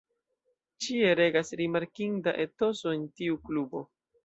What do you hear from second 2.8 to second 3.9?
en tiu klubo.